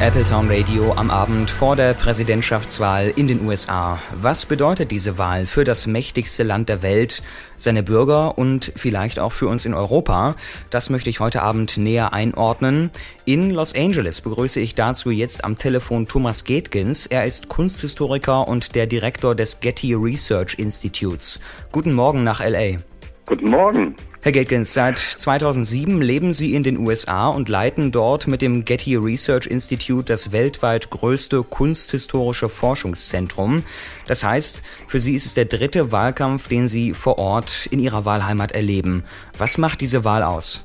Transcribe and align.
Appletown 0.00 0.48
Radio 0.50 0.92
am 0.94 1.10
Abend 1.10 1.50
vor 1.50 1.76
der 1.76 1.92
Präsidentschaftswahl 1.92 3.12
in 3.14 3.28
den 3.28 3.46
USA. 3.46 3.98
Was 4.18 4.46
bedeutet 4.46 4.90
diese 4.90 5.18
Wahl 5.18 5.44
für 5.44 5.64
das 5.64 5.86
mächtigste 5.86 6.44
Land 6.44 6.70
der 6.70 6.80
Welt, 6.80 7.22
seine 7.58 7.82
Bürger 7.82 8.38
und 8.38 8.72
vielleicht 8.74 9.20
auch 9.20 9.32
für 9.32 9.48
uns 9.48 9.66
in 9.66 9.74
Europa? 9.74 10.34
Das 10.70 10.88
möchte 10.88 11.10
ich 11.10 11.20
heute 11.20 11.42
Abend 11.42 11.76
näher 11.76 12.14
einordnen. 12.14 12.90
In 13.26 13.50
Los 13.50 13.74
Angeles 13.74 14.22
begrüße 14.22 14.60
ich 14.60 14.74
dazu 14.74 15.10
jetzt 15.10 15.44
am 15.44 15.58
Telefon 15.58 16.06
Thomas 16.06 16.44
Getkins. 16.44 17.04
Er 17.04 17.26
ist 17.26 17.48
Kunsthistoriker 17.48 18.48
und 18.48 18.74
der 18.74 18.86
Direktor 18.86 19.34
des 19.34 19.60
Getty 19.60 19.92
Research 19.92 20.58
Institutes. 20.58 21.38
Guten 21.70 21.92
Morgen 21.92 22.24
nach 22.24 22.40
LA. 22.40 22.78
Guten 23.26 23.48
Morgen. 23.48 23.94
Herr 24.28 24.32
Getkins, 24.32 24.74
seit 24.74 24.98
2007 24.98 26.02
leben 26.02 26.34
Sie 26.34 26.54
in 26.54 26.62
den 26.62 26.76
USA 26.76 27.28
und 27.28 27.48
leiten 27.48 27.92
dort 27.92 28.26
mit 28.26 28.42
dem 28.42 28.66
Getty 28.66 28.94
Research 28.94 29.46
Institute 29.46 30.04
das 30.04 30.32
weltweit 30.32 30.90
größte 30.90 31.42
kunsthistorische 31.42 32.50
Forschungszentrum. 32.50 33.64
Das 34.06 34.22
heißt, 34.24 34.62
für 34.86 35.00
Sie 35.00 35.14
ist 35.14 35.24
es 35.24 35.32
der 35.32 35.46
dritte 35.46 35.92
Wahlkampf, 35.92 36.46
den 36.46 36.68
Sie 36.68 36.92
vor 36.92 37.16
Ort 37.16 37.68
in 37.70 37.78
Ihrer 37.80 38.04
Wahlheimat 38.04 38.52
erleben. 38.52 39.02
Was 39.38 39.56
macht 39.56 39.80
diese 39.80 40.04
Wahl 40.04 40.22
aus? 40.22 40.62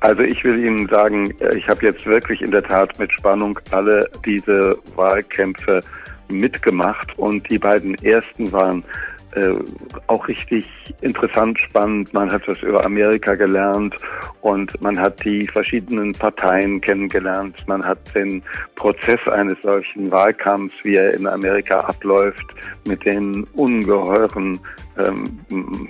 Also 0.00 0.20
ich 0.20 0.44
will 0.44 0.62
Ihnen 0.62 0.86
sagen, 0.88 1.32
ich 1.56 1.66
habe 1.66 1.86
jetzt 1.86 2.04
wirklich 2.04 2.42
in 2.42 2.50
der 2.50 2.64
Tat 2.64 2.98
mit 2.98 3.10
Spannung 3.14 3.58
alle 3.70 4.10
diese 4.26 4.76
Wahlkämpfe 4.94 5.80
mitgemacht 6.28 7.18
und 7.18 7.48
die 7.48 7.58
beiden 7.58 7.94
ersten 8.04 8.52
waren 8.52 8.84
äh, 9.34 9.54
auch 10.06 10.26
richtig 10.28 10.68
interessant, 11.00 11.60
spannend. 11.60 12.12
Man 12.12 12.30
hat 12.30 12.46
was 12.46 12.62
über 12.62 12.84
Amerika 12.84 13.34
gelernt 13.34 13.96
und 14.42 14.80
man 14.80 14.98
hat 14.98 15.24
die 15.24 15.46
verschiedenen 15.46 16.12
Parteien 16.12 16.80
kennengelernt. 16.80 17.56
Man 17.66 17.84
hat 17.84 17.98
den 18.14 18.42
Prozess 18.76 19.20
eines 19.28 19.60
solchen 19.62 20.10
Wahlkampfs, 20.10 20.76
wie 20.84 20.96
er 20.96 21.14
in 21.14 21.26
Amerika 21.26 21.80
abläuft, 21.80 22.46
mit 22.86 23.04
den 23.04 23.44
ungeheuren 23.54 24.60
ähm, 24.96 25.40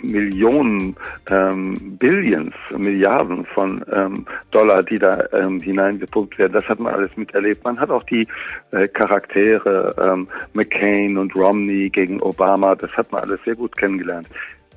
Millionen, 0.02 0.96
ähm, 1.30 1.96
Billions, 1.98 2.54
Milliarden 2.76 3.44
von 3.44 3.84
ähm, 3.92 4.24
Dollar, 4.50 4.82
die 4.82 4.98
da 4.98 5.24
ähm, 5.32 5.60
hineingepumpt 5.60 6.38
werden. 6.38 6.52
Das 6.54 6.64
hat 6.68 6.80
man 6.80 6.94
alles 6.94 7.14
miterlebt. 7.16 7.64
Man 7.64 7.78
hat 7.78 7.90
auch 7.90 8.04
die 8.04 8.26
äh, 8.70 8.88
Charaktere 8.88 9.94
ähm, 10.00 10.28
McCain 10.54 11.18
und 11.18 11.34
Romney 11.34 11.90
gegen 11.90 12.20
Obama, 12.22 12.74
das 12.74 12.90
hat 12.92 13.10
man 13.12 13.22
alles 13.22 13.33
sehr 13.44 13.56
gut 13.56 13.76
kennengelernt. 13.76 14.28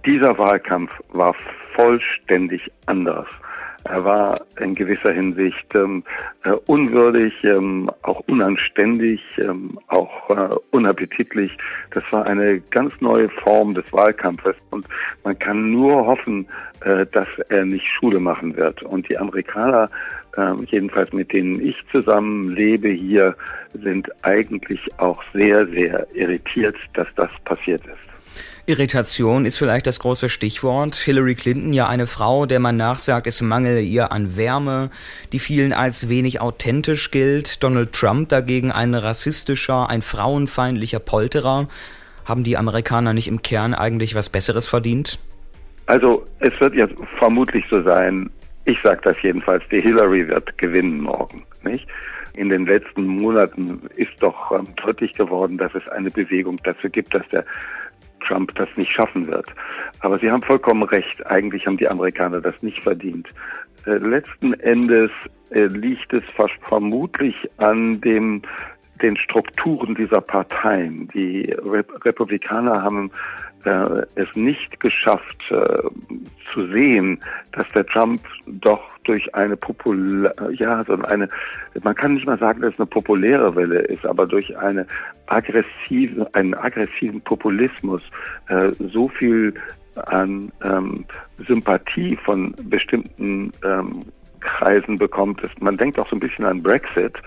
Dieser 0.05 0.37
Wahlkampf 0.37 0.91
war 1.09 1.35
vollständig 1.75 2.71
anders. 2.85 3.27
Er 3.89 4.03
war 4.03 4.41
in 4.59 4.75
gewisser 4.75 5.11
Hinsicht 5.11 5.73
ähm, 5.73 6.03
äh, 6.43 6.51
unwürdig, 6.65 7.33
ähm, 7.43 7.89
auch 8.01 8.19
unanständig, 8.27 9.21
ähm, 9.37 9.79
auch 9.87 10.29
äh, 10.29 10.55
unappetitlich. 10.71 11.57
Das 11.91 12.03
war 12.11 12.25
eine 12.25 12.59
ganz 12.59 12.93
neue 12.99 13.29
Form 13.29 13.73
des 13.73 13.85
Wahlkampfes 13.93 14.55
und 14.71 14.85
man 15.23 15.39
kann 15.39 15.71
nur 15.71 16.05
hoffen, 16.05 16.47
äh, 16.81 17.05
dass 17.05 17.27
er 17.49 17.65
nicht 17.65 17.85
Schule 17.85 18.19
machen 18.19 18.55
wird. 18.57 18.83
Und 18.83 19.07
die 19.07 19.17
Amerikaner, 19.17 19.89
äh, 20.35 20.53
jedenfalls 20.65 21.13
mit 21.13 21.31
denen 21.31 21.65
ich 21.65 21.77
zusammen 21.91 22.49
lebe 22.51 22.89
hier, 22.89 23.35
sind 23.69 24.09
eigentlich 24.25 24.81
auch 24.97 25.23
sehr, 25.33 25.65
sehr 25.67 26.07
irritiert, 26.13 26.75
dass 26.93 27.13
das 27.15 27.31
passiert 27.45 27.85
ist. 27.85 28.16
Irritation 28.69 29.45
ist 29.45 29.57
vielleicht 29.57 29.87
das 29.87 29.99
große 29.99 30.27
Stichwort. 30.27 30.93
Hillary 30.95 31.35
Clinton, 31.35 31.71
ja 31.71 31.87
eine 31.87 32.05
Frau, 32.05 32.45
der 32.45 32.59
man 32.59 32.75
nachsagt, 32.75 33.25
es 33.25 33.41
mangele 33.41 33.79
ihr 33.79 34.11
an 34.11 34.35
Wärme, 34.35 34.89
die 35.31 35.39
vielen 35.39 35.71
als 35.71 36.09
wenig 36.09 36.41
authentisch 36.41 37.09
gilt. 37.09 37.63
Donald 37.63 37.93
Trump 37.93 38.27
dagegen 38.27 38.73
ein 38.73 38.93
rassistischer, 38.93 39.89
ein 39.89 40.01
frauenfeindlicher 40.01 40.99
Polterer. 40.99 41.69
Haben 42.25 42.43
die 42.43 42.57
Amerikaner 42.57 43.13
nicht 43.13 43.29
im 43.29 43.41
Kern 43.41 43.73
eigentlich 43.73 44.15
was 44.15 44.27
Besseres 44.27 44.67
verdient? 44.67 45.17
Also 45.85 46.25
es 46.39 46.59
wird 46.59 46.75
jetzt 46.75 46.95
vermutlich 47.19 47.63
so 47.69 47.81
sein, 47.83 48.29
ich 48.65 48.77
sage 48.83 48.99
das 49.01 49.15
jedenfalls, 49.21 49.63
die 49.69 49.79
Hillary 49.79 50.27
wird 50.27 50.57
gewinnen 50.57 50.99
morgen, 50.99 51.45
nicht? 51.63 51.87
In 52.35 52.49
den 52.49 52.67
letzten 52.67 53.07
Monaten 53.07 53.79
ist 53.95 54.11
doch 54.19 54.51
ähm, 54.51 54.67
deutlich 54.75 55.13
geworden, 55.13 55.57
dass 55.57 55.73
es 55.73 55.87
eine 55.87 56.11
Bewegung 56.11 56.57
dafür 56.63 56.91
gibt, 56.91 57.15
dass 57.15 57.27
der 57.29 57.45
Trump 58.27 58.53
das 58.55 58.69
nicht 58.75 58.91
schaffen 58.91 59.27
wird. 59.27 59.47
Aber 60.01 60.19
Sie 60.19 60.29
haben 60.29 60.43
vollkommen 60.43 60.83
recht. 60.83 61.25
Eigentlich 61.27 61.65
haben 61.65 61.77
die 61.77 61.87
Amerikaner 61.87 62.41
das 62.41 62.61
nicht 62.61 62.81
verdient. 62.83 63.27
Äh, 63.85 63.97
letzten 63.97 64.53
Endes 64.53 65.11
äh, 65.51 65.65
liegt 65.65 66.13
es 66.13 66.23
vermutlich 66.67 67.35
an 67.57 68.01
dem 68.01 68.41
den 69.01 69.17
Strukturen 69.17 69.95
dieser 69.95 70.21
Parteien. 70.21 71.07
Die 71.13 71.53
Republikaner 72.03 72.81
haben 72.81 73.11
äh, 73.65 74.03
es 74.15 74.27
nicht 74.35 74.79
geschafft 74.79 75.43
äh, 75.49 75.83
zu 76.53 76.67
sehen, 76.71 77.19
dass 77.53 77.67
der 77.69 77.85
Trump 77.85 78.21
doch 78.47 78.81
durch 79.03 79.33
eine 79.35 79.57
populär, 79.57 80.33
ja, 80.51 80.83
so 80.83 80.93
eine, 80.93 81.27
man 81.83 81.95
kann 81.95 82.13
nicht 82.13 82.27
mal 82.27 82.39
sagen, 82.39 82.61
dass 82.61 82.73
es 82.73 82.79
eine 82.79 82.87
populäre 82.87 83.55
Welle 83.55 83.79
ist, 83.79 84.05
aber 84.05 84.25
durch 84.25 84.55
eine 84.57 84.85
aggressive, 85.27 86.27
einen 86.33 86.53
aggressiven 86.53 87.21
Populismus 87.21 88.03
äh, 88.49 88.71
so 88.93 89.09
viel 89.09 89.53
an 90.05 90.51
ähm, 90.63 91.05
Sympathie 91.47 92.17
von 92.23 92.53
bestimmten 92.69 93.51
ähm, 93.63 94.05
Kreisen 94.39 94.97
bekommt. 94.97 95.41
Man 95.59 95.77
denkt 95.77 95.99
auch 95.99 96.07
so 96.09 96.15
ein 96.15 96.19
bisschen 96.19 96.45
an 96.45 96.61
Brexit, 96.61 97.21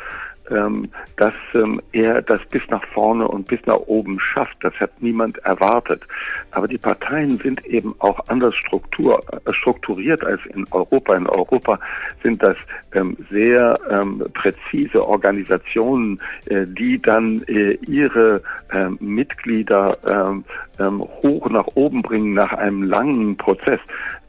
dass 1.16 1.34
ähm, 1.54 1.80
er 1.92 2.22
das 2.22 2.40
bis 2.50 2.62
nach 2.70 2.84
vorne 2.92 3.26
und 3.28 3.46
bis 3.46 3.60
nach 3.66 3.76
oben 3.76 4.18
schafft. 4.18 4.56
Das 4.60 4.74
hat 4.80 4.90
niemand 5.00 5.38
erwartet. 5.38 6.02
Aber 6.50 6.66
die 6.66 6.78
Parteien 6.78 7.38
sind 7.38 7.64
eben 7.66 7.94
auch 7.98 8.20
anders 8.28 8.54
Struktur, 8.56 9.22
äh, 9.32 9.52
strukturiert 9.52 10.24
als 10.24 10.44
in 10.46 10.66
Europa. 10.70 11.14
In 11.16 11.26
Europa 11.26 11.78
sind 12.22 12.42
das 12.42 12.56
ähm, 12.92 13.16
sehr 13.30 13.78
ähm, 13.90 14.24
präzise 14.34 15.06
Organisationen, 15.06 16.20
äh, 16.46 16.64
die 16.66 17.00
dann 17.00 17.42
äh, 17.44 17.72
ihre 17.86 18.42
ähm, 18.72 18.98
Mitglieder 19.00 19.98
ähm, 20.06 20.44
ähm, 20.78 21.00
hoch 21.22 21.48
nach 21.50 21.66
oben 21.74 22.02
bringen 22.02 22.34
nach 22.34 22.52
einem 22.52 22.82
langen 22.82 23.36
Prozess 23.36 23.80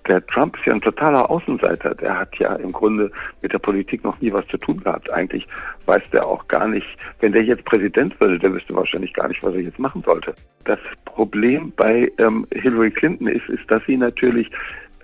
der 0.07 0.25
Trump 0.27 0.57
ist 0.57 0.65
ja 0.65 0.73
ein 0.73 0.81
totaler 0.81 1.29
Außenseiter. 1.29 1.95
Der 1.95 2.17
hat 2.17 2.35
ja 2.37 2.55
im 2.55 2.71
Grunde 2.71 3.11
mit 3.41 3.53
der 3.53 3.59
Politik 3.59 4.03
noch 4.03 4.19
nie 4.21 4.31
was 4.33 4.45
zu 4.47 4.57
tun 4.57 4.79
gehabt. 4.81 5.11
Eigentlich 5.11 5.47
weiß 5.85 6.03
der 6.11 6.25
auch 6.25 6.47
gar 6.47 6.67
nicht, 6.67 6.87
wenn 7.19 7.31
der 7.31 7.43
jetzt 7.43 7.65
Präsident 7.65 8.19
würde, 8.19 8.39
der 8.39 8.53
wüsste 8.53 8.75
wahrscheinlich 8.75 9.13
gar 9.13 9.27
nicht, 9.27 9.43
was 9.43 9.53
er 9.53 9.61
jetzt 9.61 9.79
machen 9.79 10.03
sollte. 10.05 10.33
Das 10.65 10.79
Problem 11.05 11.71
bei 11.75 12.11
ähm, 12.17 12.47
Hillary 12.53 12.91
Clinton 12.91 13.27
ist, 13.27 13.47
ist, 13.49 13.69
dass 13.69 13.83
sie 13.85 13.97
natürlich 13.97 14.49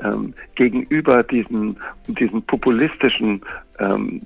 ähm, 0.03 0.33
gegenüber 0.55 1.23
diesen, 1.23 1.77
diesen 2.07 2.41
populistischen 2.43 3.41
ähm, 3.79 4.21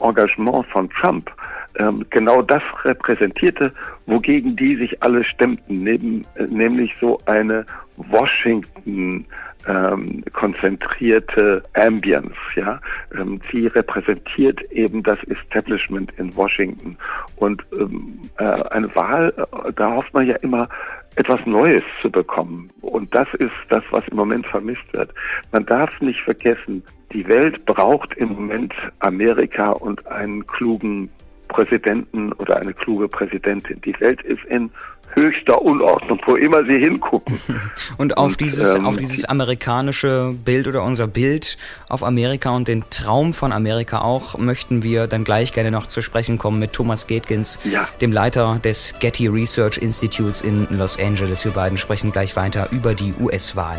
Engagement 0.00 0.66
von 0.66 0.88
Trump 0.90 1.30
ähm, 1.78 2.04
genau 2.10 2.42
das 2.42 2.62
repräsentierte, 2.84 3.72
wogegen 4.06 4.56
die 4.56 4.76
sich 4.76 5.02
alle 5.02 5.24
stemmten, 5.24 5.82
neben, 5.82 6.24
äh, 6.36 6.44
nämlich 6.44 6.94
so 7.00 7.18
eine 7.26 7.66
Washington 7.96 9.26
ähm, 9.66 10.22
konzentrierte 10.32 11.62
Ambience. 11.74 12.34
Ja, 12.54 12.80
ähm, 13.18 13.40
sie 13.50 13.66
repräsentiert 13.66 14.60
eben 14.70 15.02
das 15.02 15.18
Establishment 15.24 16.12
in 16.18 16.34
Washington 16.36 16.96
und 17.36 17.64
ähm, 17.78 18.20
äh, 18.38 18.44
eine 18.44 18.94
Wahl, 18.94 19.32
äh, 19.36 19.72
da 19.72 19.94
hofft 19.94 20.12
man 20.12 20.26
ja 20.26 20.36
immer 20.36 20.68
etwas 21.16 21.44
Neues 21.46 21.84
zu 22.02 22.10
bekommen 22.10 22.70
und 22.80 23.14
das 23.14 23.28
ist 23.38 23.54
das, 23.68 23.82
was 23.90 24.06
im 24.08 24.16
Moment 24.16 24.46
vermisst 24.46 24.92
wird. 24.92 25.12
Man 25.52 25.64
darf 25.64 26.00
nicht 26.00 26.20
vergessen, 26.20 26.82
die 27.12 27.26
Welt 27.28 27.64
braucht 27.66 28.14
im 28.14 28.30
Moment 28.30 28.72
Amerika 29.00 29.70
und 29.70 30.06
einen 30.06 30.46
klugen 30.46 31.10
Präsidenten 31.48 32.32
oder 32.32 32.56
eine 32.56 32.72
kluge 32.72 33.08
Präsidentin. 33.08 33.80
Die 33.82 33.98
Welt 34.00 34.22
ist 34.22 34.44
in 34.44 34.70
höchster 35.14 35.60
Unordnung, 35.62 36.20
wo 36.26 36.36
immer 36.36 36.64
sie 36.64 36.78
hingucken. 36.78 37.38
Und 37.98 38.16
auf 38.16 38.32
und, 38.32 38.40
dieses, 38.40 38.74
ähm, 38.74 38.86
auf 38.86 38.96
dieses 38.96 39.24
amerikanische 39.26 40.34
Bild 40.44 40.66
oder 40.66 40.82
unser 40.82 41.06
Bild 41.06 41.56
auf 41.88 42.02
Amerika 42.02 42.50
und 42.50 42.66
den 42.66 42.84
Traum 42.90 43.32
von 43.32 43.52
Amerika 43.52 44.00
auch 44.00 44.38
möchten 44.38 44.82
wir 44.82 45.06
dann 45.06 45.24
gleich 45.24 45.52
gerne 45.52 45.70
noch 45.70 45.86
zu 45.86 46.02
sprechen 46.02 46.38
kommen 46.38 46.58
mit 46.58 46.72
Thomas 46.72 47.06
Gatkins, 47.06 47.60
ja. 47.64 47.86
dem 48.00 48.12
Leiter 48.12 48.60
des 48.64 48.94
Getty 48.98 49.28
Research 49.28 49.78
Institutes 49.78 50.40
in 50.40 50.66
Los 50.70 50.98
Angeles. 50.98 51.44
Wir 51.44 51.52
beiden 51.52 51.78
sprechen 51.78 52.10
gleich 52.10 52.34
weiter 52.36 52.68
über 52.72 52.94
die 52.94 53.12
US-Wahl. 53.20 53.78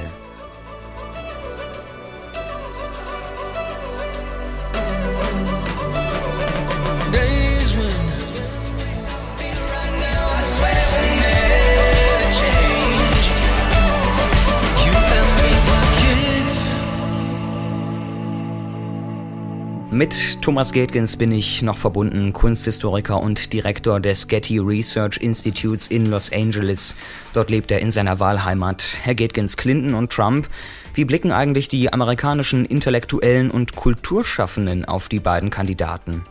Mit 19.96 20.42
Thomas 20.42 20.74
Gatkins 20.74 21.16
bin 21.16 21.32
ich 21.32 21.62
noch 21.62 21.78
verbunden, 21.78 22.34
Kunsthistoriker 22.34 23.22
und 23.22 23.54
Direktor 23.54 24.02
des 24.02 24.28
Getty 24.28 24.60
Research 24.60 25.16
Institutes 25.22 25.88
in 25.88 26.12
Los 26.12 26.34
Angeles. 26.34 26.98
Dort 27.34 27.50
lebt 27.50 27.72
er 27.72 27.80
in 27.80 27.92
seiner 27.92 28.20
Wahlheimat. 28.20 28.86
Herr 29.04 29.16
Gatkins, 29.16 29.56
Clinton 29.56 29.94
und 29.94 30.12
Trump. 30.12 30.50
Wie 30.96 31.06
blicken 31.06 31.32
eigentlich 31.32 31.70
die 31.70 31.94
amerikanischen 31.94 32.66
Intellektuellen 32.66 33.50
und 33.50 33.78
Kulturschaffenden 33.78 34.84
auf 34.84 35.08
die 35.08 35.22
beiden 35.22 35.50
Kandidaten? 35.50 36.26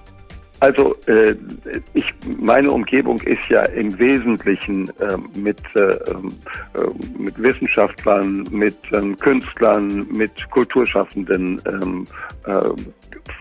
Also 0.61 0.95
äh, 1.09 1.35
ich, 1.93 2.07
meine 2.39 2.71
Umgebung 2.71 3.21
ist 3.21 3.49
ja 3.51 3.65
im 3.65 3.99
Wesentlichen 3.99 4.89
äh, 4.99 5.19
mit, 5.39 5.61
äh, 5.75 5.81
ähm, 5.81 6.31
äh, 6.75 7.21
mit 7.23 7.43
Wissenschaftlern, 7.43 8.47
mit 8.51 8.79
ähm, 8.93 9.15
Künstlern, 9.17 10.07
mit 10.17 10.33
Kulturschaffenden 10.51 11.61
ähm, 11.67 12.05
äh, 12.47 12.71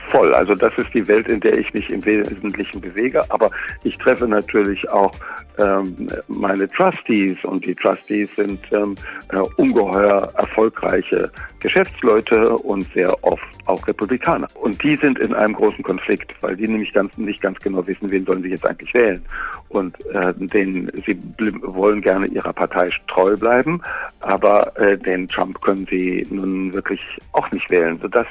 voll. 0.07 0.33
Also 0.33 0.53
das 0.55 0.73
ist 0.77 0.93
die 0.93 1.07
Welt, 1.07 1.29
in 1.29 1.39
der 1.39 1.57
ich 1.57 1.73
mich 1.73 1.89
im 1.89 2.05
Wesentlichen 2.05 2.81
bewege. 2.81 3.19
Aber 3.29 3.49
ich 3.83 3.97
treffe 3.97 4.27
natürlich 4.27 4.89
auch 4.89 5.11
ähm, 5.57 6.07
meine 6.27 6.69
Trustees 6.69 7.37
und 7.43 7.65
die 7.65 7.75
Trustees 7.75 8.35
sind 8.35 8.59
ähm, 8.71 8.95
äh, 9.31 9.37
ungeheuer 9.57 10.29
erfolgreiche 10.37 11.31
Geschäftsleute 11.59 12.49
und 12.57 12.83
sehr 12.93 13.11
oft 13.23 13.43
auch 13.65 13.87
Republikaner. 13.87 14.47
Und 14.61 14.83
die 14.83 14.97
sind 14.97 15.17
in 15.19 15.33
einem 15.33 15.53
großen 15.53 15.83
Konflikt, 15.83 16.33
weil 16.41 16.55
die 16.57 16.67
nämlich 16.67 16.93
ganz, 16.93 17.17
nicht 17.17 17.41
ganz 17.41 17.57
genau 17.59 17.85
wissen, 17.87 18.11
wen 18.11 18.25
sollen 18.25 18.43
sie 18.43 18.49
jetzt 18.49 18.65
eigentlich 18.65 18.93
wählen. 18.93 19.23
Und 19.69 19.95
äh, 20.07 20.33
den, 20.35 20.91
sie 21.05 21.17
wollen 21.61 22.01
gerne 22.01 22.27
ihrer 22.27 22.53
Partei 22.53 22.89
treu 23.07 23.35
bleiben, 23.35 23.81
aber 24.19 24.77
äh, 24.77 24.97
den 24.97 25.27
Trump 25.27 25.59
können 25.61 25.87
sie 25.89 26.27
nun 26.29 26.73
wirklich 26.73 27.01
auch 27.31 27.49
nicht 27.51 27.69
wählen, 27.71 27.97
sodass 27.99 28.27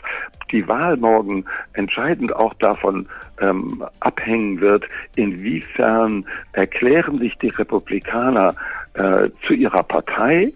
die 0.53 0.67
Wahl 0.69 0.97
morgen 0.97 1.45
entscheidend 1.73 2.35
auch 2.35 2.55
davon 2.55 3.07
ähm, 3.41 3.85
abhängen 4.01 4.61
wird, 4.61 4.85
inwiefern 5.17 6.25
erklären 6.53 7.19
sich 7.19 7.37
die 7.39 7.49
Republikaner 7.49 8.55
äh, 8.95 9.31
zu 9.47 9.55
ihrer 9.55 9.83
Partei 9.83 10.53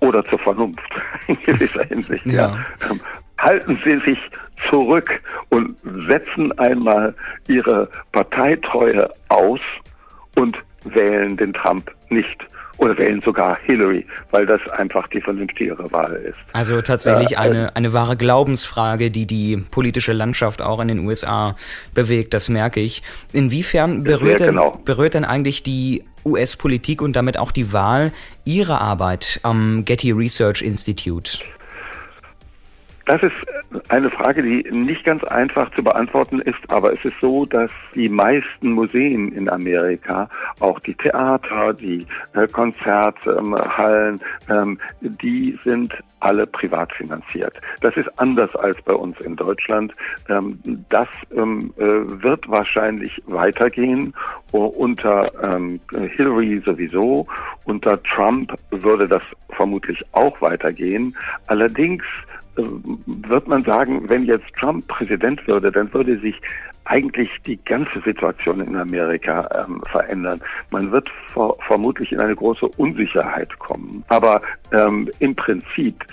oder 0.00 0.24
zur 0.24 0.38
Vernunft 0.38 0.90
in 1.26 1.38
gewisser 1.44 1.84
Hinsicht. 1.84 2.26
Ja. 2.26 2.32
ja. 2.32 2.58
Ähm, 2.90 3.00
halten 3.38 3.78
Sie 3.84 3.98
sich 4.04 4.18
zurück 4.68 5.20
und 5.48 5.78
setzen 6.08 6.56
einmal 6.58 7.14
Ihre 7.48 7.88
Parteitreue 8.12 9.10
aus 9.28 9.60
und 10.38 10.56
wählen 10.84 11.36
den 11.36 11.52
Trump 11.52 11.90
nicht 12.10 12.46
oder 12.80 12.96
wählen 12.96 13.20
sogar 13.20 13.58
Hillary, 13.64 14.06
weil 14.30 14.46
das 14.46 14.60
einfach 14.70 15.06
die 15.08 15.20
vernünftigere 15.20 15.90
Wahl 15.92 16.12
ist. 16.12 16.38
Also 16.52 16.80
tatsächlich 16.80 17.32
äh, 17.32 17.36
eine, 17.36 17.76
eine 17.76 17.92
wahre 17.92 18.16
Glaubensfrage, 18.16 19.10
die 19.10 19.26
die 19.26 19.58
politische 19.70 20.12
Landschaft 20.12 20.62
auch 20.62 20.80
in 20.80 20.88
den 20.88 21.00
USA 21.00 21.56
bewegt, 21.94 22.32
das 22.34 22.48
merke 22.48 22.80
ich. 22.80 23.02
Inwiefern 23.32 24.02
berührt, 24.02 24.40
denn, 24.40 24.54
genau. 24.54 24.80
berührt 24.84 25.14
denn 25.14 25.24
eigentlich 25.24 25.62
die 25.62 26.04
US-Politik 26.24 27.02
und 27.02 27.16
damit 27.16 27.38
auch 27.38 27.50
die 27.52 27.72
Wahl 27.72 28.12
Ihre 28.44 28.80
Arbeit 28.80 29.40
am 29.42 29.84
Getty 29.84 30.12
Research 30.12 30.62
Institute? 30.62 31.38
Das 33.10 33.24
ist 33.24 33.90
eine 33.90 34.08
Frage, 34.08 34.40
die 34.40 34.70
nicht 34.70 35.02
ganz 35.02 35.24
einfach 35.24 35.68
zu 35.74 35.82
beantworten 35.82 36.40
ist, 36.42 36.60
aber 36.68 36.92
es 36.92 37.04
ist 37.04 37.18
so, 37.20 37.44
dass 37.44 37.68
die 37.96 38.08
meisten 38.08 38.70
Museen 38.70 39.32
in 39.32 39.48
Amerika, 39.48 40.28
auch 40.60 40.78
die 40.78 40.94
Theater, 40.94 41.74
die 41.74 42.06
äh, 42.34 42.46
Konzerthallen, 42.46 44.20
ähm, 44.48 44.78
die 45.00 45.58
sind 45.64 45.92
alle 46.20 46.46
privat 46.46 46.92
finanziert. 46.92 47.60
Das 47.80 47.96
ist 47.96 48.08
anders 48.20 48.54
als 48.54 48.80
bei 48.82 48.92
uns 48.92 49.18
in 49.22 49.34
Deutschland. 49.34 49.92
Ähm, 50.28 50.60
das 50.88 51.08
ähm, 51.36 51.74
äh, 51.78 51.82
wird 51.82 52.48
wahrscheinlich 52.48 53.20
weitergehen 53.26 54.14
unter 54.52 55.32
ähm, 55.42 55.80
Hillary 55.90 56.62
sowieso. 56.64 57.26
Unter 57.64 58.00
Trump 58.04 58.54
würde 58.70 59.08
das 59.08 59.22
vermutlich 59.56 60.00
auch 60.12 60.40
weitergehen. 60.40 61.16
Allerdings 61.48 62.04
wird 62.56 63.48
man 63.48 63.62
sagen, 63.62 64.08
wenn 64.08 64.24
jetzt 64.24 64.46
Trump 64.58 64.86
Präsident 64.88 65.46
würde, 65.46 65.70
dann 65.70 65.92
würde 65.94 66.18
sich 66.20 66.40
eigentlich 66.84 67.30
die 67.46 67.58
ganze 67.64 68.00
Situation 68.00 68.60
in 68.60 68.76
Amerika 68.76 69.48
ähm, 69.54 69.82
verändern. 69.90 70.40
Man 70.70 70.90
wird 70.90 71.08
ver 71.32 71.54
vermutlich 71.66 72.10
in 72.12 72.20
eine 72.20 72.34
große 72.34 72.66
Unsicherheit 72.76 73.56
kommen. 73.58 74.04
Aber 74.08 74.40
ähm, 74.72 75.08
im 75.20 75.34
Prinzip 75.34 76.04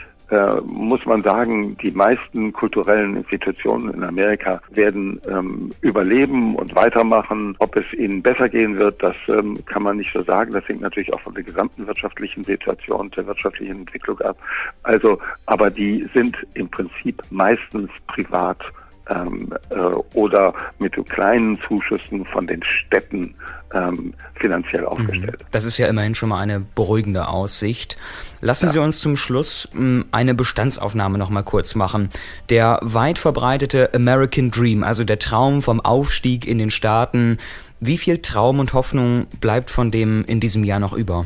muss 0.66 1.06
man 1.06 1.24
sagen, 1.24 1.78
die 1.78 1.92
meisten 1.92 2.52
kulturellen 2.52 3.16
Institutionen 3.16 3.94
in 3.94 4.04
Amerika 4.04 4.62
werden 4.72 5.22
ähm, 5.30 5.72
überleben 5.82 6.56
und 6.56 6.76
weitermachen. 6.76 7.56
Ob 7.60 7.76
es 7.78 7.94
ihnen 7.94 8.22
besser 8.22 8.50
gehen 8.50 8.78
wird, 8.78 9.02
das 9.02 9.16
ähm, 9.30 9.58
kann 9.66 9.84
man 9.84 9.98
nicht 9.98 10.12
so 10.14 10.22
sagen. 10.24 10.52
Das 10.52 10.68
hängt 10.68 10.82
natürlich 10.82 11.14
auch 11.14 11.22
von 11.22 11.34
der 11.34 11.44
gesamten 11.44 11.88
wirtschaftlichen 11.88 12.44
Situation, 12.44 13.10
der 13.12 13.26
wirtschaftlichen 13.28 13.80
Entwicklung 13.80 14.20
ab. 14.22 14.38
Also, 14.84 15.20
aber 15.46 15.70
die 15.70 16.04
sind 16.14 16.36
im 16.56 16.70
Prinzip 16.70 17.22
meistens 17.30 17.90
privat 18.08 18.60
ähm, 19.09 19.50
äh, 19.69 19.75
oder 20.13 20.54
mit 20.80 20.94
kleinen 21.09 21.59
Zuschüssen 21.68 22.25
von 22.25 22.48
den 22.48 22.63
Städten 22.63 23.36
ähm, 23.74 24.13
finanziell 24.36 24.81
mhm. 24.81 24.88
aufgestellt. 24.88 25.45
Das 25.51 25.65
ist 25.65 25.77
ja 25.77 25.88
immerhin 25.88 26.15
schon 26.15 26.30
mal 26.30 26.39
eine 26.39 26.65
beruhigende 26.75 27.27
Aussicht. 27.27 27.98
Lassen 28.42 28.68
ja. 28.68 28.71
Sie 28.74 28.80
uns 28.80 29.00
zum 29.00 29.18
Schluss 29.18 29.69
ähm, 29.74 30.06
eine 30.12 30.33
Bestandsaufnahme 30.33 31.18
noch 31.18 31.30
mal 31.30 31.44
kurz 31.44 31.75
machen. 31.75 32.09
Der 32.50 32.80
weit 32.81 33.18
verbreitete 33.18 33.94
American 33.94 34.51
Dream, 34.51 34.83
also 34.83 35.04
der 35.04 35.19
Traum 35.19 35.62
vom 35.62 35.80
Aufstieg 35.81 36.48
in 36.48 36.57
den 36.57 36.71
Staaten, 36.71 37.38
wie 37.80 37.98
viel 37.98 38.19
Traum 38.19 38.59
und 38.59 38.74
Hoffnung 38.74 39.27
bleibt 39.39 39.69
von 39.69 39.92
dem 39.92 40.24
in 40.25 40.39
diesem 40.39 40.63
Jahr 40.63 40.80
noch 40.80 40.94
über? 40.94 41.25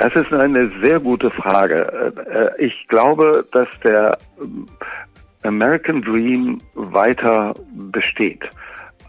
Das 0.00 0.14
ist 0.14 0.32
eine 0.32 0.70
sehr 0.82 1.00
gute 1.00 1.30
Frage. 1.30 2.14
Äh, 2.30 2.64
äh, 2.64 2.66
ich 2.66 2.86
glaube, 2.88 3.44
dass 3.50 3.68
der 3.82 4.16
American 5.44 6.02
Dream 6.02 6.60
weiter 6.74 7.54
besteht. 7.72 8.42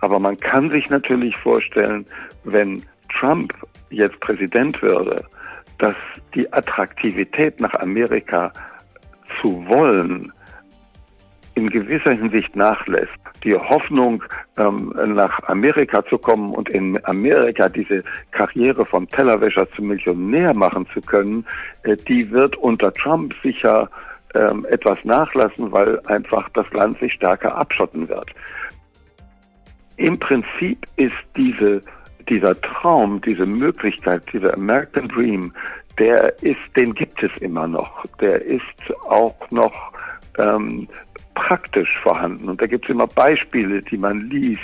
Aber 0.01 0.19
man 0.19 0.37
kann 0.37 0.69
sich 0.69 0.89
natürlich 0.89 1.35
vorstellen, 1.37 2.05
wenn 2.43 2.83
Trump 3.19 3.53
jetzt 3.89 4.19
Präsident 4.21 4.81
würde, 4.81 5.25
dass 5.79 5.95
die 6.35 6.51
Attraktivität 6.53 7.59
nach 7.59 7.73
Amerika 7.75 8.51
zu 9.41 9.65
wollen 9.67 10.31
in 11.55 11.67
gewisser 11.67 12.13
Hinsicht 12.13 12.55
nachlässt. 12.55 13.17
Die 13.43 13.55
Hoffnung, 13.55 14.23
ähm, 14.57 14.93
nach 15.07 15.43
Amerika 15.43 16.03
zu 16.05 16.17
kommen 16.17 16.53
und 16.53 16.69
in 16.69 16.97
Amerika 17.05 17.67
diese 17.67 18.03
Karriere 18.31 18.85
vom 18.85 19.07
Tellerwäscher 19.09 19.67
zum 19.75 19.87
Millionär 19.87 20.53
machen 20.55 20.85
zu 20.93 21.01
können, 21.01 21.45
äh, 21.83 21.97
die 22.07 22.31
wird 22.31 22.55
unter 22.57 22.93
Trump 22.93 23.33
sicher 23.43 23.89
ähm, 24.35 24.65
etwas 24.69 24.97
nachlassen, 25.03 25.71
weil 25.71 25.99
einfach 26.05 26.47
das 26.53 26.69
Land 26.71 26.99
sich 26.99 27.13
stärker 27.13 27.55
abschotten 27.57 28.07
wird. 28.07 28.29
Im 29.97 30.17
Prinzip 30.17 30.85
ist 30.95 31.15
diese, 31.35 31.81
dieser 32.29 32.59
Traum, 32.61 33.21
diese 33.21 33.45
Möglichkeit, 33.45 34.23
dieser 34.31 34.53
American 34.53 35.07
Dream, 35.09 35.53
der 35.97 36.41
ist, 36.41 36.59
den 36.77 36.93
gibt 36.93 37.21
es 37.21 37.37
immer 37.41 37.67
noch. 37.67 38.05
Der 38.21 38.41
ist 38.45 38.63
auch 39.09 39.35
noch 39.51 39.73
ähm, 40.37 40.87
praktisch 41.39 41.97
vorhanden. 42.03 42.49
Und 42.49 42.61
da 42.61 42.67
gibt 42.67 42.85
es 42.85 42.91
immer 42.91 43.07
Beispiele, 43.07 43.81
die 43.81 43.97
man 43.97 44.29
liest, 44.29 44.61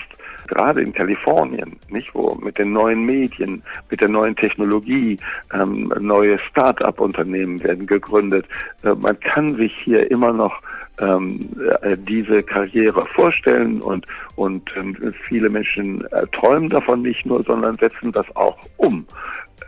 gerade 0.47 0.81
in 0.81 0.93
Kalifornien, 0.93 1.77
nicht 1.89 2.13
wo 2.13 2.35
mit 2.35 2.59
den 2.59 2.73
neuen 2.73 3.05
Medien, 3.05 3.63
mit 3.89 4.01
der 4.01 4.09
neuen 4.09 4.35
Technologie, 4.35 5.17
ähm, 5.53 5.91
neue 5.99 6.37
Start-up-Unternehmen 6.37 7.63
werden 7.63 7.87
gegründet. 7.87 8.45
Äh, 8.83 8.93
man 8.95 9.19
kann 9.21 9.55
sich 9.55 9.73
hier 9.83 10.11
immer 10.11 10.33
noch 10.33 10.61
ähm, 10.99 11.49
äh, 11.81 11.97
diese 11.97 12.43
Karriere 12.43 13.05
vorstellen 13.07 13.81
und 13.81 14.05
und 14.35 14.69
ähm, 14.77 14.95
viele 15.27 15.49
Menschen 15.49 16.05
äh, 16.11 16.25
träumen 16.27 16.69
davon 16.69 17.01
nicht 17.01 17.25
nur, 17.25 17.41
sondern 17.43 17.77
setzen 17.77 18.11
das 18.11 18.25
auch 18.35 18.57
um. 18.77 19.05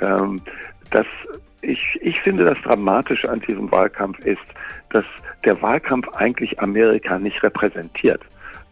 Ähm, 0.01 0.41
das 0.91 1.05
ich, 1.61 1.97
ich 2.01 2.19
finde, 2.21 2.45
das 2.45 2.61
Dramatische 2.61 3.29
an 3.29 3.41
diesem 3.41 3.71
Wahlkampf 3.71 4.19
ist, 4.19 4.53
dass 4.91 5.05
der 5.45 5.61
Wahlkampf 5.61 6.07
eigentlich 6.09 6.59
Amerika 6.59 7.17
nicht 7.19 7.41
repräsentiert. 7.43 8.21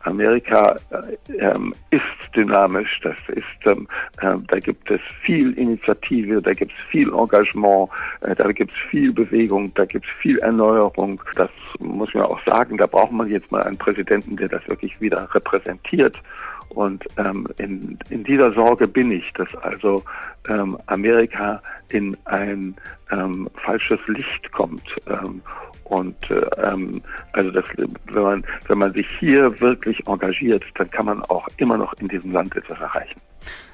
Amerika 0.06 0.76
äh, 0.92 1.34
ähm, 1.38 1.74
ist 1.90 2.04
dynamisch, 2.36 3.00
das 3.02 3.18
ist, 3.30 3.46
ähm, 3.66 3.88
äh, 4.22 4.36
da 4.48 4.60
gibt 4.60 4.90
es 4.92 5.02
viel 5.24 5.54
Initiative, 5.54 6.42
da 6.42 6.54
gibt 6.54 6.72
es 6.74 6.84
viel 6.92 7.10
Engagement, 7.10 7.90
äh, 8.22 8.36
da 8.36 8.52
gibt 8.52 8.72
es 8.72 8.78
viel 8.92 9.12
Bewegung, 9.12 9.74
da 9.74 9.86
gibt 9.86 10.06
es 10.06 10.18
viel 10.20 10.38
Erneuerung. 10.40 11.22
Das 11.36 11.50
muss 11.80 12.14
man 12.14 12.26
auch 12.26 12.40
sagen, 12.46 12.78
da 12.78 12.86
braucht 12.86 13.12
man 13.12 13.30
jetzt 13.30 13.52
mal 13.52 13.64
einen 13.64 13.78
Präsidenten, 13.78 14.38
der 14.38 14.48
das 14.48 14.68
wirklich 14.68 15.02
wieder 15.02 15.28
repräsentiert. 15.34 16.22
Und 16.70 17.04
ähm, 17.18 17.48
in, 17.58 17.98
in 18.10 18.24
dieser 18.24 18.52
Sorge 18.54 18.88
bin 18.88 19.12
ich, 19.12 19.32
dass 19.34 19.54
also 19.56 20.04
ähm, 20.50 20.78
Amerika 20.88 21.62
in 21.90 22.18
ein 22.26 22.76
ähm, 23.12 23.50
falsches 23.54 24.00
Licht 24.08 24.52
kommt. 24.52 24.84
Ähm, 25.08 25.42
und 25.86 26.16
äh, 26.32 26.42
ähm, 26.58 27.02
also 27.34 27.52
das, 27.52 27.66
wenn 27.78 28.24
man 28.24 28.44
wenn 28.68 28.78
man 28.80 28.94
sich 28.94 29.08
hier 29.20 29.60
wirklich 29.62 30.06
engagiert, 30.08 30.64
dann 30.76 30.90
kann 30.90 31.06
man 31.06 31.22
auch 31.26 31.48
immer 31.58 31.78
noch 31.78 31.94
in 32.00 32.08
diesem 32.08 32.32
Land 32.32 32.56
etwas 32.56 32.80
erreichen. 32.80 33.22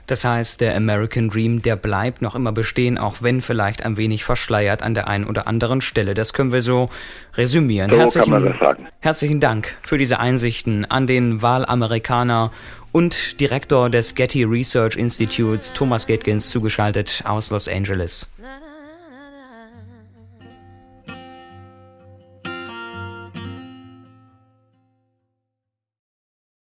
Das 0.07 0.25
heißt, 0.25 0.59
der 0.59 0.75
American 0.75 1.29
Dream, 1.29 1.61
der 1.61 1.77
bleibt 1.77 2.21
noch 2.21 2.35
immer 2.35 2.51
bestehen, 2.51 2.97
auch 2.97 3.21
wenn 3.21 3.41
vielleicht 3.41 3.85
ein 3.85 3.95
wenig 3.95 4.25
verschleiert 4.25 4.81
an 4.81 4.93
der 4.93 5.07
einen 5.07 5.25
oder 5.25 5.47
anderen 5.47 5.79
Stelle. 5.79 6.13
Das 6.13 6.33
können 6.33 6.51
wir 6.51 6.61
so 6.61 6.89
resümieren. 7.35 7.91
So 7.91 7.97
herzlichen, 7.97 8.31
kann 8.31 8.43
man 8.43 8.51
das 8.51 8.59
sagen. 8.59 8.87
Herzlichen 8.99 9.39
Dank 9.39 9.77
für 9.83 9.97
diese 9.97 10.19
Einsichten 10.19 10.83
an 10.83 11.07
den 11.07 11.41
Wahlamerikaner 11.41 12.51
und 12.91 13.39
Direktor 13.39 13.89
des 13.89 14.15
Getty 14.15 14.43
Research 14.43 14.97
Institutes, 14.97 15.71
Thomas 15.71 16.07
Gatkins, 16.07 16.49
zugeschaltet 16.49 17.23
aus 17.25 17.49
Los 17.49 17.69
Angeles. 17.69 18.27